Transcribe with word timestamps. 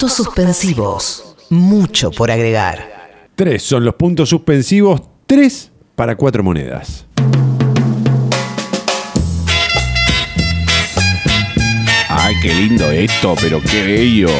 Puntos 0.00 0.16
suspensivos. 0.16 1.36
Mucho 1.50 2.10
por 2.10 2.30
agregar. 2.30 3.28
Tres 3.36 3.62
son 3.62 3.84
los 3.84 3.96
puntos 3.96 4.30
suspensivos, 4.30 5.02
tres 5.26 5.70
para 5.94 6.16
cuatro 6.16 6.42
monedas. 6.42 7.04
Ay, 12.08 12.34
qué 12.40 12.54
lindo 12.54 12.90
esto, 12.90 13.34
pero 13.42 13.60
qué 13.60 13.82
bello. 13.84 14.30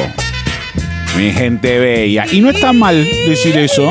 Mi 1.15 1.31
gente 1.31 1.77
bella. 1.77 2.25
Y 2.31 2.41
no 2.41 2.49
está 2.49 2.73
mal 2.73 2.95
decir 3.27 3.55
eso. 3.55 3.87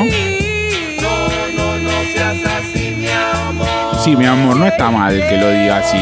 Sí, 4.03 4.17
mi 4.17 4.25
amor, 4.25 4.57
no 4.57 4.65
está 4.67 4.91
mal 4.91 5.13
que 5.15 5.37
lo 5.37 5.49
diga 5.49 5.77
así. 5.77 5.97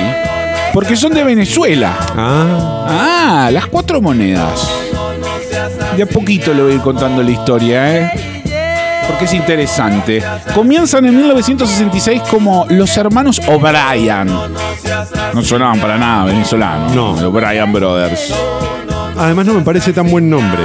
Porque 0.74 0.96
son 0.96 1.14
de 1.14 1.24
Venezuela. 1.24 1.96
Ah, 2.18 2.86
Ah, 3.46 3.50
las 3.52 3.68
cuatro 3.68 4.02
monedas. 4.02 4.68
De 5.96 6.04
a 6.04 6.06
poquito 6.06 6.54
le 6.54 6.62
voy 6.62 6.72
a 6.74 6.76
ir 6.76 6.82
contando 6.82 7.22
la 7.22 7.32
historia, 7.32 7.98
¿eh? 7.98 8.12
Porque 9.08 9.26
es 9.26 9.34
interesante. 9.34 10.24
Comienzan 10.54 11.06
en 11.06 11.16
1966 11.18 12.22
como 12.30 12.66
los 12.70 12.96
hermanos 12.96 13.42
O'Brien. 13.48 14.28
No 15.34 15.42
sonaban 15.42 15.80
para 15.80 15.98
nada 15.98 16.26
venezolanos. 16.26 16.94
No. 16.94 17.14
Los 17.14 17.24
O'Brien 17.24 17.74
Brothers. 17.74 18.34
además 19.18 19.46
no 19.48 19.56
me 19.56 19.62
parece 19.62 19.94
tan 19.94 20.10
buen 20.10 20.30
nombre. 20.30 20.62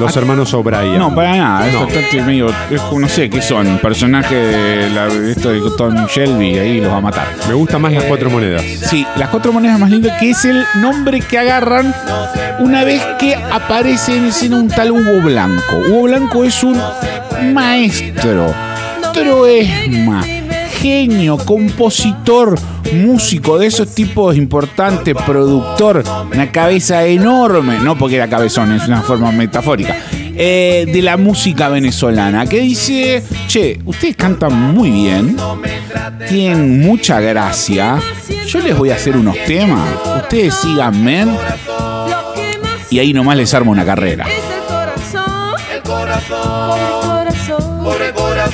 Los 0.00 0.16
hermanos 0.16 0.52
O'Brien. 0.54 0.98
No, 0.98 1.14
para 1.14 1.36
nada. 1.36 1.66
Es 1.68 1.74
No. 1.74 1.84
bastante 1.84 2.22
medio. 2.22 2.48
es 2.70 2.80
no 2.92 3.08
sé 3.08 3.30
qué 3.30 3.40
son. 3.42 3.78
Personaje 3.78 4.34
de 4.34 4.90
la, 4.90 5.06
esto 5.06 5.50
de 5.50 5.60
Tom 5.76 5.94
Shelby. 6.06 6.58
Ahí 6.58 6.80
los 6.80 6.92
va 6.92 6.96
a 6.96 7.00
matar. 7.00 7.26
Me 7.48 7.54
gustan 7.54 7.80
más 7.82 7.92
las 7.92 8.04
cuatro 8.04 8.30
monedas. 8.30 8.62
Sí, 8.62 9.06
las 9.16 9.28
cuatro 9.28 9.52
monedas 9.52 9.78
más 9.78 9.90
lindas, 9.90 10.18
que 10.18 10.30
es 10.30 10.44
el 10.44 10.64
nombre 10.80 11.20
que 11.20 11.38
agarran 11.38 11.94
una 12.58 12.84
vez 12.84 13.02
que 13.18 13.34
aparece 13.34 14.16
en 14.16 14.26
escena 14.26 14.56
un 14.56 14.68
tal 14.68 14.90
Hugo 14.92 15.20
Blanco. 15.22 15.76
Hugo 15.88 16.02
Blanco 16.02 16.44
es 16.44 16.62
un 16.62 16.80
maestro, 17.52 18.52
troesma, 19.12 20.24
genio, 20.80 21.36
compositor, 21.38 22.58
músico 22.94 23.58
de 23.58 23.66
esos 23.66 23.94
tipos 23.94 24.36
importantes, 24.36 25.14
productor, 25.26 26.02
una 26.32 26.50
cabeza 26.50 27.04
enorme, 27.04 27.78
no 27.78 27.96
porque 27.96 28.16
era 28.16 28.28
cabezón, 28.28 28.72
es 28.72 28.86
una 28.88 29.02
forma 29.02 29.30
metafórica. 29.32 29.96
eh, 30.34 30.86
de 30.90 31.02
la 31.02 31.16
música 31.16 31.68
venezolana 31.68 32.46
que 32.46 32.60
dice, 32.60 33.22
che, 33.48 33.78
ustedes 33.84 34.16
cantan 34.16 34.52
muy 34.72 34.90
bien, 34.90 35.36
tienen 36.28 36.80
mucha 36.80 37.20
gracia. 37.20 37.98
Yo 38.46 38.60
les 38.60 38.76
voy 38.76 38.90
a 38.90 38.94
hacer 38.94 39.16
unos 39.16 39.36
temas. 39.46 39.88
Ustedes 40.22 40.54
síganme. 40.54 41.26
Y 42.90 42.98
ahí 42.98 43.12
nomás 43.12 43.36
les 43.36 43.52
armo 43.54 43.70
una 43.70 43.84
carrera. 43.84 44.26
Es 44.28 44.44
el 44.54 44.62
corazón, 44.66 45.54
el 45.74 45.82
corazón, 45.82 46.80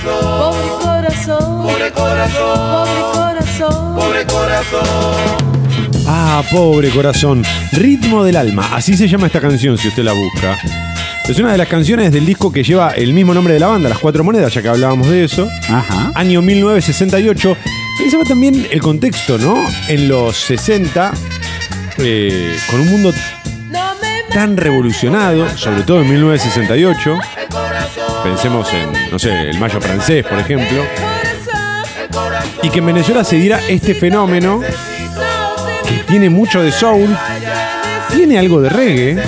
pobre 0.05 0.69
corazón, 0.83 1.63
pobre 1.63 1.91
corazón, 1.93 2.55
pobre 2.57 3.01
corazón, 3.13 3.97
pobre 3.97 4.27
corazón, 4.27 5.49
Ah, 6.07 6.43
pobre 6.51 6.89
corazón. 6.91 7.45
Ritmo 7.73 8.25
del 8.25 8.37
alma. 8.37 8.71
Así 8.73 8.97
se 8.97 9.07
llama 9.09 9.27
esta 9.27 9.41
canción 9.41 9.77
si 9.77 9.89
usted 9.89 10.03
la 10.03 10.13
busca. 10.13 10.57
Es 11.29 11.39
una 11.39 11.53
de 11.53 11.59
las 11.59 11.69
canciones 11.69 12.11
del 12.13 12.25
disco 12.25 12.51
que 12.51 12.63
lleva 12.65 12.93
el 12.93 13.13
mismo 13.13 13.35
nombre 13.35 13.53
de 13.53 13.61
la 13.61 13.67
banda, 13.67 13.91
Las 13.91 13.99
Cuatro 13.99 14.25
Monedas, 14.25 14.55
ya 14.55 14.63
que 14.63 14.69
hablábamos 14.69 15.07
de 15.09 15.25
eso. 15.25 15.47
Ajá. 15.69 16.13
Año 16.15 16.41
1968. 16.41 17.57
Pensaba 17.99 18.25
también 18.25 18.67
el 18.71 18.81
contexto, 18.81 19.37
¿no? 19.37 19.57
En 19.89 20.09
los 20.09 20.37
60, 20.39 21.13
eh, 21.99 22.57
con 22.71 22.81
un 22.81 22.91
mundo 22.91 23.13
tan 24.33 24.57
revolucionado, 24.57 25.47
sobre 25.59 25.83
todo 25.83 26.01
en 26.01 26.09
1968. 26.11 27.19
Pensemos 28.23 28.73
en, 28.73 28.93
no 29.11 29.19
sé, 29.19 29.51
el 29.51 29.59
Mayo 29.59 29.81
francés, 29.81 30.25
por 30.27 30.39
ejemplo. 30.39 30.85
Y 32.63 32.71
que 32.71 32.79
en 32.79 32.87
Venezuela 32.87 33.25
se 33.25 33.37
diera 33.37 33.61
este 33.69 33.95
fenómeno 33.95 34.61
que 35.89 35.99
tiene 36.07 36.29
mucho 36.29 36.63
de 36.63 36.73
soul, 36.73 37.17
tiene 38.11 38.39
algo 38.39 38.61
de 38.61 38.69
reggae 38.69 39.23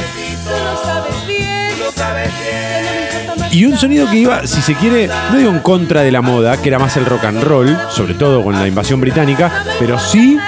y 3.53 3.65
un 3.65 3.77
sonido 3.77 4.09
que 4.09 4.17
iba, 4.17 4.47
si 4.47 4.63
se 4.63 4.75
quiere, 4.75 5.09
no 5.31 5.37
digo 5.37 5.51
en 5.51 5.59
contra 5.59 6.03
de 6.03 6.13
la 6.13 6.21
moda, 6.21 6.57
que 6.57 6.69
era 6.69 6.79
más 6.79 6.97
el 6.97 7.05
rock 7.05 7.25
and 7.25 7.43
roll, 7.43 7.77
sobre 7.91 8.15
todo 8.15 8.45
con 8.45 8.55
la 8.55 8.69
invasión 8.69 9.01
británica, 9.01 9.65
pero 9.79 9.99
sí 9.99 10.39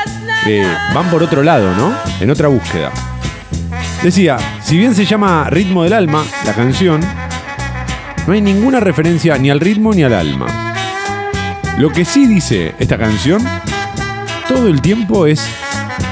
eh, 0.47 0.67
van 0.94 1.11
por 1.11 1.22
otro 1.22 1.43
lado, 1.43 1.75
¿no? 1.75 1.93
En 2.21 2.31
otra 2.31 2.49
búsqueda. 2.49 2.93
Decía, 4.03 4.37
si 4.62 4.78
bien 4.78 4.94
se 4.94 5.05
llama 5.05 5.49
Ritmo 5.50 5.83
del 5.83 5.94
Alma, 5.94 6.25
la 6.47 6.55
canción, 6.55 7.00
no 8.27 8.33
hay 8.33 8.41
ninguna 8.41 8.81
referencia 8.81 9.37
ni 9.38 9.50
al 9.50 9.60
ritmo 9.60 9.93
ni 9.93 10.03
al 10.03 10.15
alma. 10.15 10.75
Lo 11.78 11.91
que 11.91 12.05
sí 12.05 12.27
dice 12.27 12.75
esta 12.78 12.99
canción, 12.99 13.43
todo 14.49 14.69
el 14.69 14.81
tiempo 14.81 15.27
es, 15.27 15.44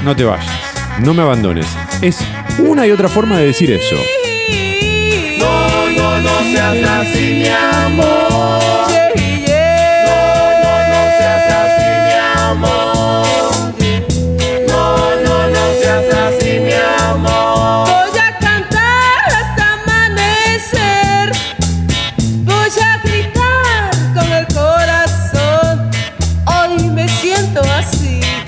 no 0.05 0.17
te 0.17 0.25
vayas, 0.25 0.47
no 1.01 1.15
me 1.15 1.23
abandones. 1.23 1.67
Es 2.01 2.19
una 2.59 2.87
y 2.87 2.91
otra 2.91 3.09
forma 3.09 3.39
de 3.39 3.47
decir 3.47 3.71
eso. 3.71 3.97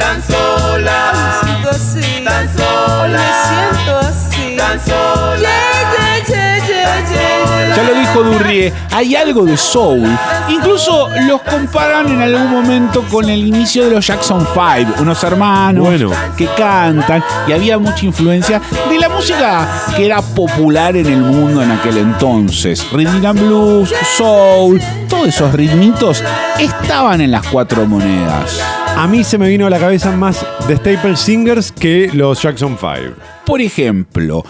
Tan 0.03 0.21
sola. 0.23 1.13
Me 1.43 1.47
siento 1.47 1.71
así. 1.71 2.25
Tan 2.25 2.57
sola. 2.57 3.19
Me 3.19 3.29
siento 3.49 3.99
así. 3.99 4.57
Tan 4.57 4.81
sola. 4.85 5.49
Yeah, 5.49 6.25
yeah, 6.29 6.67
yeah, 6.67 6.67
yeah, 6.67 7.11
yeah. 7.11 7.77
Ya 7.77 7.83
lo 7.85 7.95
dijo 7.95 8.23
Durrie, 8.25 8.73
hay 8.91 9.15
algo 9.15 9.45
de 9.45 9.57
soul. 9.57 10.03
Incluso 10.49 11.09
los 11.27 11.41
comparan 11.43 12.09
en 12.09 12.21
algún 12.21 12.51
momento 12.51 13.03
con 13.11 13.29
el 13.31 13.47
inicio 13.47 13.85
de 13.85 13.93
los 13.93 14.07
Jackson 14.07 14.47
5, 14.53 15.01
unos 15.01 15.23
hermanos 15.25 15.87
Bueno. 15.87 16.11
que 16.37 16.47
cantan 16.57 17.23
y 17.47 17.53
había 17.53 17.79
mucha 17.79 18.05
influencia 18.05 18.61
de 18.91 18.99
la 18.99 19.09
música 19.09 19.67
que 19.97 20.05
era 20.07 20.21
popular 20.21 20.97
en 20.97 21.07
el 21.07 21.21
mundo 21.23 21.63
en 21.63 21.71
aquel 21.71 21.97
entonces. 21.99 22.85
Rhythm 22.93 23.25
and 23.25 23.41
blues, 23.41 23.95
soul, 24.17 24.81
todos 25.09 25.29
esos 25.29 25.53
ritmitos 25.55 26.23
estaban 26.59 27.21
en 27.21 27.31
las 27.31 27.47
cuatro 27.47 27.87
monedas. 27.87 28.61
A 28.97 29.07
mí 29.09 29.25
se 29.25 29.39
me 29.39 29.49
vino 29.49 29.67
a 29.67 29.71
la 29.71 29.79
cabeza 29.79 30.17
más 30.17 30.47
The 30.67 30.77
Staple 30.77 31.17
Singers 31.17 31.73
que 31.73 32.11
los 32.13 32.41
Jackson 32.41 32.77
5. 32.79 33.17
Por 33.45 33.61
ejemplo, 33.61 34.45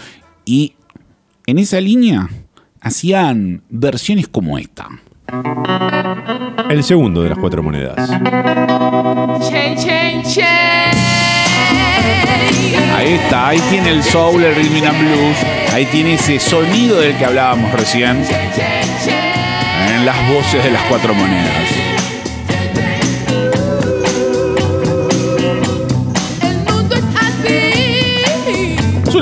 y 0.45 0.75
en 1.47 1.59
esa 1.59 1.79
línea 1.81 2.29
hacían 2.81 3.63
versiones 3.69 4.27
como 4.27 4.57
esta. 4.57 4.89
El 6.69 6.83
segundo 6.83 7.23
de 7.23 7.29
las 7.29 7.39
cuatro 7.39 7.63
monedas. 7.63 7.95
Chain, 9.49 9.75
chain, 9.77 10.23
chain. 10.23 10.93
Ahí 12.95 13.13
está, 13.13 13.49
ahí 13.49 13.59
tiene 13.69 13.89
el 13.89 14.03
soul, 14.03 14.43
el 14.43 14.55
rhythm 14.55 14.85
and 14.85 14.99
blues, 14.99 15.37
ahí 15.73 15.85
tiene 15.87 16.13
ese 16.13 16.39
sonido 16.39 16.99
del 16.99 17.17
que 17.17 17.25
hablábamos 17.25 17.71
recién 17.73 18.23
en 19.89 20.05
las 20.05 20.29
voces 20.29 20.63
de 20.63 20.71
las 20.71 20.83
cuatro 20.83 21.13
monedas. 21.13 21.92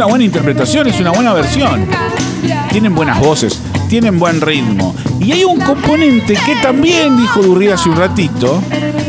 Una 0.01 0.09
buena 0.09 0.25
interpretación, 0.25 0.87
es 0.87 0.99
una 0.99 1.11
buena 1.11 1.31
versión. 1.31 1.85
Tienen 2.71 2.95
buenas 2.95 3.19
voces, 3.19 3.59
tienen 3.87 4.17
buen 4.17 4.41
ritmo. 4.41 4.95
Y 5.19 5.31
hay 5.31 5.43
un 5.43 5.59
componente 5.59 6.33
que 6.43 6.55
también 6.55 7.15
dijo 7.17 7.43
Durri 7.43 7.67
hace 7.67 7.87
un 7.87 7.97
ratito, 7.97 8.63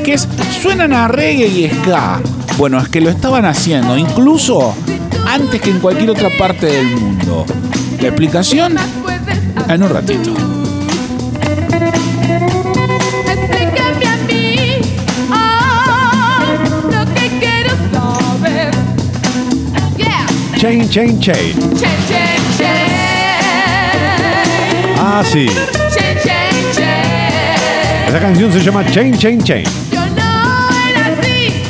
que 0.05 0.13
es 0.13 0.29
suenan 0.61 0.93
a 0.93 1.09
reggae 1.09 1.47
y 1.47 1.71
ska. 1.71 2.21
Bueno, 2.59 2.79
es 2.79 2.91
que 2.91 3.01
lo 3.01 3.09
estaban 3.09 3.47
haciendo, 3.47 3.97
incluso 3.97 4.75
antes 5.27 5.63
que 5.63 5.71
en 5.71 5.81
cualquier 5.81 6.11
otra 6.11 6.29
parte 6.39 6.67
del 6.67 6.89
mundo. 6.89 7.47
La 7.99 8.09
explicación 8.09 8.77
en 9.67 9.83
un 9.83 9.89
ratito. 9.89 10.52
Chain, 20.63 20.89
chain, 20.89 21.19
chain. 21.19 21.35
Chain, 21.35 21.99
chain, 22.07 22.39
chain. 22.57 22.89
Ah, 24.97 25.21
sí. 25.25 25.49
Chain, 25.49 26.17
chain, 26.23 26.55
chain. 26.73 28.09
Esa 28.09 28.21
canción 28.21 28.53
se 28.53 28.61
llama 28.61 28.87
Chain, 28.87 29.19
Chain, 29.19 29.43
Chain. 29.43 29.65
Yo 29.91 30.07
no 30.07 30.69
era 30.89 31.07
así. 31.19 31.65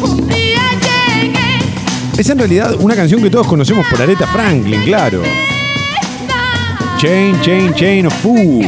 Un 0.00 0.26
día 0.28 0.62
llegué 0.80 1.58
Es 2.16 2.30
en 2.30 2.38
realidad 2.38 2.74
una 2.80 2.96
canción 2.96 3.20
que 3.20 3.28
todos 3.28 3.46
conocemos 3.46 3.86
por 3.88 4.00
Aretha 4.00 4.26
Franklin, 4.26 4.82
claro. 4.84 5.22
Chain, 6.96 7.38
Chain, 7.42 7.74
Chain 7.74 8.06
of 8.06 8.14
Fools. 8.14 8.66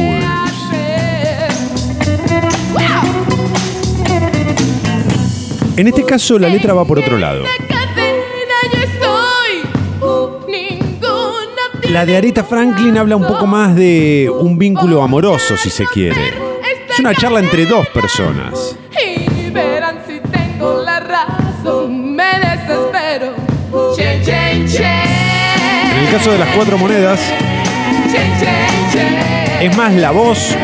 En 5.75 5.87
este 5.87 6.03
caso 6.03 6.37
la 6.37 6.49
letra 6.49 6.75
va 6.75 6.85
por 6.85 6.99
otro 6.99 7.17
lado. 7.17 7.45
La 11.89 12.05
de 12.05 12.17
Aretha 12.17 12.43
Franklin 12.43 12.99
habla 12.99 13.15
un 13.15 13.25
poco 13.25 13.47
más 13.47 13.75
de 13.75 14.29
un 14.29 14.59
vínculo 14.59 15.01
amoroso, 15.01 15.57
si 15.57 15.71
se 15.71 15.87
quiere. 15.87 16.33
Es 16.87 16.99
una 16.99 17.15
charla 17.15 17.39
entre 17.39 17.65
dos 17.65 17.87
personas. 17.87 18.77
Y 19.03 19.49
verán 19.49 20.03
si 20.07 20.19
tengo 20.19 20.83
la 20.83 20.99
razón, 20.99 22.15
me 22.15 22.25
desespero. 22.25 23.33
En 25.91 26.05
el 26.05 26.11
caso 26.11 26.31
de 26.31 26.37
las 26.37 26.49
cuatro 26.55 26.77
monedas, 26.77 27.19
es 29.59 29.75
más 29.75 29.93
la 29.95 30.11
voz 30.11 30.55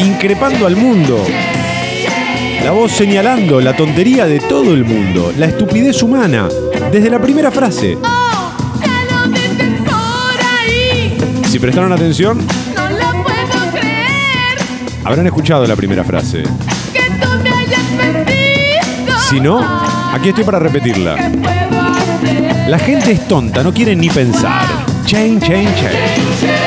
increpando 0.00 0.66
al 0.66 0.74
mundo. 0.74 1.24
La 2.64 2.72
voz 2.72 2.90
señalando 2.90 3.60
la 3.60 3.76
tontería 3.76 4.26
de 4.26 4.40
todo 4.40 4.74
el 4.74 4.84
mundo, 4.84 5.32
la 5.38 5.46
estupidez 5.46 6.02
humana, 6.02 6.48
desde 6.90 7.10
la 7.10 7.20
primera 7.20 7.52
frase. 7.52 7.96
Prestaron 11.60 11.92
atención, 11.92 12.38
No 12.74 12.90
lo 12.90 13.22
puedo 13.22 13.70
creer 13.72 14.58
habrán 15.04 15.26
escuchado 15.26 15.66
la 15.66 15.76
primera 15.76 16.04
frase. 16.04 16.42
que 16.42 17.00
tú 17.20 17.28
me 17.42 17.50
hayas 17.50 17.90
mentido. 17.92 19.18
Si 19.28 19.40
no, 19.40 19.60
aquí 20.12 20.30
estoy 20.30 20.44
para 20.44 20.58
repetirla. 20.58 21.16
¿Qué 21.16 21.30
puedo 21.38 21.80
hacer? 21.80 22.68
La 22.68 22.78
gente 22.78 23.12
es 23.12 23.26
tonta, 23.28 23.62
no 23.62 23.72
quiere 23.72 23.94
ni 23.96 24.08
pensar. 24.08 24.66
Chain, 25.06 25.40
chain, 25.40 25.68
chain. 25.74 26.59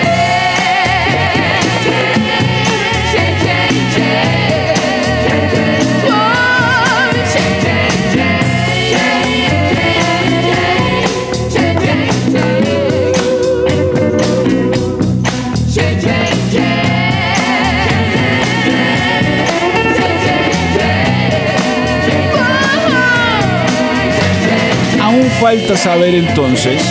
Falta 25.44 25.76
saber 25.76 26.16
entonces 26.16 26.82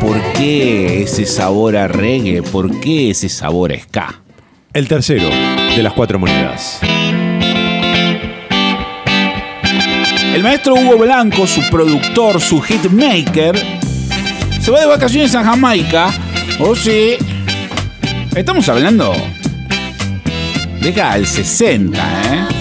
por 0.00 0.18
qué 0.32 1.02
ese 1.02 1.26
sabor 1.26 1.76
a 1.76 1.86
reggae, 1.86 2.42
por 2.42 2.80
qué 2.80 3.10
ese 3.10 3.28
sabor 3.28 3.74
a 3.74 3.78
ska. 3.78 4.22
El 4.72 4.88
tercero 4.88 5.28
de 5.28 5.82
las 5.82 5.92
cuatro 5.92 6.18
monedas. 6.18 6.80
El 10.34 10.42
maestro 10.42 10.76
Hugo 10.76 10.96
Blanco, 10.96 11.46
su 11.46 11.60
productor, 11.68 12.40
su 12.40 12.62
hitmaker, 12.62 13.62
se 14.58 14.70
va 14.70 14.80
de 14.80 14.86
vacaciones 14.86 15.34
a 15.34 15.44
Jamaica. 15.44 16.10
O 16.58 16.74
sí. 16.74 17.16
Estamos 18.34 18.66
hablando. 18.70 19.12
Década 20.80 21.16
del 21.16 21.26
60, 21.26 21.98
¿eh? 21.98 22.57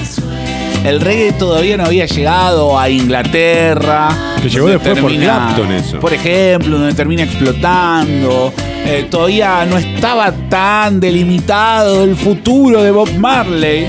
El 0.83 1.01
reggae 1.01 1.33
todavía 1.33 1.77
no 1.77 1.85
había 1.85 2.05
llegado 2.05 2.79
a 2.79 2.89
Inglaterra. 2.89 4.09
Que 4.41 4.49
llegó 4.49 4.67
después 4.67 4.99
por 4.99 5.13
Clapton, 5.13 5.71
eso. 5.71 5.99
Por 5.99 6.13
ejemplo, 6.13 6.77
donde 6.77 6.93
termina 6.93 7.23
explotando. 7.23 8.53
Eh, 8.85 9.07
todavía 9.09 9.65
no 9.65 9.77
estaba 9.77 10.31
tan 10.49 10.99
delimitado 10.99 12.03
el 12.03 12.15
futuro 12.15 12.81
de 12.81 12.91
Bob 12.91 13.11
Marley. 13.17 13.87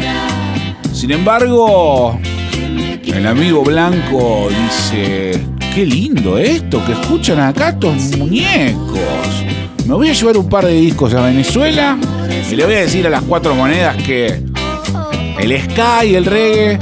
Sin 0.93 1.13
embargo, 1.13 2.19
el 3.07 3.27
amigo 3.27 3.63
Blanco 3.63 4.49
dice, 4.49 5.41
qué 5.75 5.87
lindo 5.87 6.37
esto 6.39 6.85
que 6.85 6.93
escuchan 6.93 7.39
acá 7.39 7.69
estos 7.69 8.17
muñecos. 8.17 8.99
Me 9.87 9.95
voy 9.95 10.09
a 10.09 10.13
llevar 10.13 10.37
un 10.37 10.49
par 10.49 10.67
de 10.67 10.73
discos 10.73 11.15
a 11.15 11.23
Venezuela 11.23 11.97
y 12.51 12.57
le 12.57 12.65
voy 12.65 12.75
a 12.75 12.81
decir 12.81 13.07
a 13.07 13.11
las 13.11 13.23
cuatro 13.23 13.55
monedas 13.55 13.97
que 14.03 14.43
el 15.39 15.61
ska 15.63 16.05
y 16.05 16.15
el 16.15 16.25
reggae 16.25 16.79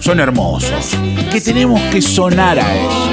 son 0.00 0.20
hermosos. 0.20 0.96
Que 1.30 1.40
tenemos 1.40 1.80
que 1.92 2.00
sonar 2.00 2.58
a 2.58 2.76
eso. 2.76 3.08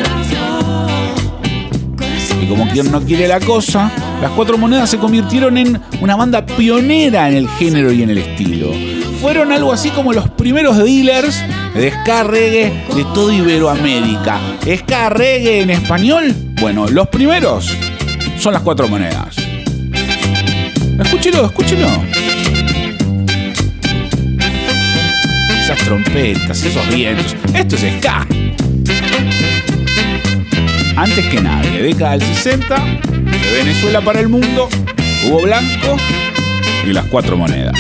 Y 2.42 2.48
como 2.48 2.68
quien 2.70 2.92
no 2.92 3.02
quiere 3.02 3.28
la 3.28 3.40
cosa, 3.40 3.92
las 4.22 4.32
cuatro 4.32 4.58
monedas 4.58 4.90
se 4.90 4.98
convirtieron 4.98 5.58
en 5.58 5.82
una 6.02 6.16
banda 6.16 6.46
pionera 6.46 7.28
en 7.30 7.36
el 7.36 7.50
género 7.50 7.92
y 7.92 8.04
en 8.04 8.12
el 8.12 8.20
estilo. 8.20 8.72
Fueron 9.22 9.52
algo 9.52 9.74
así 9.74 9.90
como 9.90 10.14
los 10.14 10.30
primeros 10.32 10.78
dealers 10.78 11.44
de 11.74 11.92
ska 11.92 12.24
reggae 12.24 12.72
de 12.96 13.04
toda 13.14 13.34
Iberoamérica. 13.34 14.40
Ska 14.64 15.10
reggae 15.10 15.62
en 15.62 15.72
español, 15.72 16.36
bueno, 16.62 16.88
los 16.88 17.08
primeros 17.08 17.70
son 18.40 18.54
las 18.54 18.62
cuatro 18.62 18.88
monedas. 18.88 19.36
Escúchelo, 21.00 21.46
escúchelo. 21.46 21.88
Trompetas, 25.86 26.64
esos 26.64 26.88
vientos. 26.90 27.36
Esto 27.54 27.76
es 27.76 27.98
ska. 28.00 28.26
Antes 30.96 31.26
que 31.28 31.40
nadie, 31.40 31.84
década 31.84 32.18
del 32.18 32.22
60, 32.22 32.76
de 32.76 33.58
Venezuela 33.58 34.02
para 34.02 34.20
el 34.20 34.28
mundo, 34.28 34.68
Hugo 35.26 35.44
Blanco 35.44 35.98
y 36.86 36.92
las 36.92 37.06
cuatro 37.06 37.38
monedas. 37.38 37.76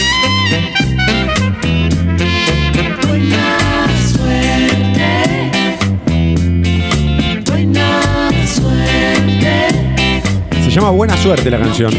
Se 10.63 10.69
llama 10.69 10.92
Buena 10.92 11.18
Suerte 11.18 11.50
la 11.50 11.58
canción. 11.58 11.92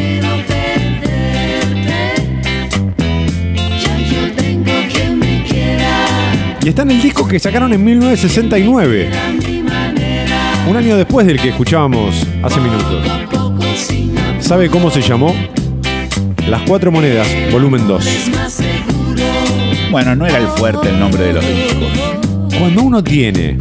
Y 6.67 6.71
está 6.71 6.83
en 6.83 6.91
el 6.91 7.01
disco 7.01 7.29
que 7.29 7.39
sacaron 7.39 7.73
en 7.73 7.85
1969, 7.85 9.13
a 9.17 9.31
mi 9.31 9.63
manera. 9.63 10.65
un 10.69 10.77
año 10.77 10.97
después 10.97 11.25
del 11.25 11.41
que 11.41 11.51
escuchábamos 11.51 12.27
hace 12.43 12.59
minutos. 12.59 13.07
¿Sabe 14.41 14.69
cómo 14.69 14.91
se 14.91 15.01
llamó? 15.01 15.33
Las 16.49 16.63
cuatro 16.63 16.91
monedas, 16.91 17.29
volumen 17.53 17.87
2. 17.87 18.05
más 18.35 18.53
seguro. 18.53 19.23
Bueno, 19.93 20.17
no 20.17 20.27
era 20.27 20.39
el 20.39 20.49
fuerte 20.49 20.89
el 20.89 20.99
nombre 20.99 21.27
de 21.27 21.33
los 21.35 21.47
discos. 21.47 22.59
Cuando 22.59 22.83
uno 22.83 23.05
tiene 23.05 23.59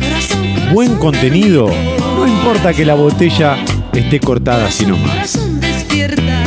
buen 0.73 0.95
contenido, 0.95 1.69
no 2.17 2.27
importa 2.27 2.73
que 2.73 2.85
la 2.85 2.95
botella 2.95 3.55
esté 3.93 4.19
cortada 4.19 4.71
sino 4.71 4.97
más. 4.97 5.37
corazón 5.37 5.59
despierta. 5.59 6.43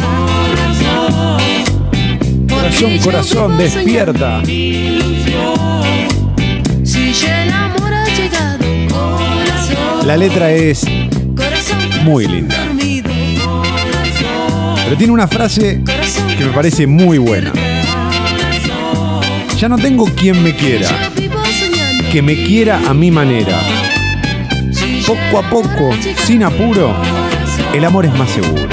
Corazón, 2.48 2.98
corazón, 2.98 3.58
despierta. 3.58 4.42
La 10.08 10.16
letra 10.16 10.50
es, 10.50 10.86
Muy 12.02 12.26
linda. 12.26 12.56
pero 14.82 14.96
tiene 14.96 15.12
una 15.12 15.28
frase 15.28 15.82
que 16.38 16.46
me 16.46 16.50
parece 16.52 16.86
muy 16.86 17.18
buena. 17.18 17.52
Ya 19.58 19.68
no 19.68 19.76
tengo 19.76 20.06
quien 20.06 20.42
me 20.42 20.56
quiera, 20.56 20.88
que 22.10 22.22
me 22.22 22.42
quiera 22.42 22.80
a 22.88 22.94
mi 22.94 23.10
manera. 23.10 23.60
Poco 25.06 25.40
a 25.40 25.50
poco, 25.50 25.90
sin 26.24 26.42
apuro, 26.42 26.96
el 27.74 27.84
amor 27.84 28.06
es 28.06 28.14
más 28.14 28.30
seguro. 28.30 28.66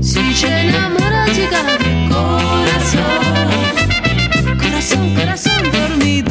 Si 0.00 0.34
te 0.40 0.60
enamoras, 0.60 1.36
llegará 1.36 1.76
corazón. 2.08 3.50
Corazón, 4.58 5.14
corazón 5.14 5.72
dormido. 5.72 6.30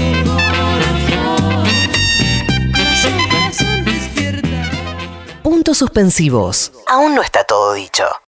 Corazón, 2.72 3.30
corazón 3.30 3.86
despierta. 3.86 4.72
Puntos 5.44 5.78
suspensivos. 5.78 6.72
Aún 6.88 7.14
no 7.14 7.22
está 7.22 7.44
todo 7.44 7.74
dicho. 7.74 8.06